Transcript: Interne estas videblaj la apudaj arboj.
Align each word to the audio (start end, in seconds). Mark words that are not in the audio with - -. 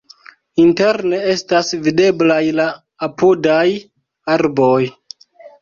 Interne 0.61 1.19
estas 1.33 1.69
videblaj 1.89 2.39
la 2.61 2.67
apudaj 3.09 3.69
arboj. 4.39 4.83